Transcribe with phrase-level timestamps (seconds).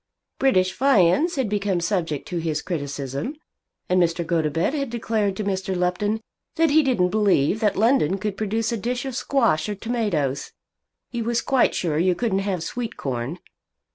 [0.39, 3.35] British viands had become subject to his criticism,
[3.87, 4.25] and Mr.
[4.25, 5.77] Gotobed had declared to Mr.
[5.77, 6.21] Lupton
[6.55, 10.53] that he didn't believe that London could produce a dish of squash or tomatoes.
[11.11, 13.37] He was quite sure you couldn't have sweet corn.